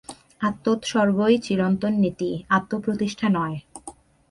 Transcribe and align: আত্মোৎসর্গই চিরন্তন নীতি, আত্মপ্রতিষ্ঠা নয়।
আত্মোৎসর্গই 0.41 1.35
চিরন্তন 1.39 1.93
নীতি, 1.93 2.29
আত্মপ্রতিষ্ঠা 2.49 3.27
নয়। 3.29 3.57